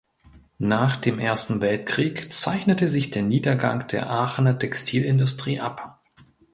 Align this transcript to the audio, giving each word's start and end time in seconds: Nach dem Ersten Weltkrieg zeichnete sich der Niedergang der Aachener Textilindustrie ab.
Nach 0.57 0.95
dem 0.95 1.19
Ersten 1.19 1.61
Weltkrieg 1.61 2.33
zeichnete 2.33 2.87
sich 2.87 3.11
der 3.11 3.21
Niedergang 3.21 3.85
der 3.89 4.09
Aachener 4.09 4.57
Textilindustrie 4.57 5.59
ab. 5.59 6.01